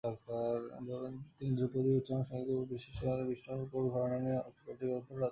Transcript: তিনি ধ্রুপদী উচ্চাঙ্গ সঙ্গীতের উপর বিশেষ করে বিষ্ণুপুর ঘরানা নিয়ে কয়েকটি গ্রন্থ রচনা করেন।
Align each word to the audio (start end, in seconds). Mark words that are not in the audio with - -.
তিনি 1.35 1.51
ধ্রুপদী 1.57 1.89
উচ্চাঙ্গ 1.93 2.23
সঙ্গীতের 2.29 2.55
উপর 2.55 2.67
বিশেষ 2.73 2.95
করে 3.01 3.23
বিষ্ণুপুর 3.29 3.83
ঘরানা 3.93 4.17
নিয়ে 4.23 4.39
কয়েকটি 4.57 4.85
গ্রন্থ 4.85 5.07
রচনা 5.07 5.17
করেন। 5.17 5.29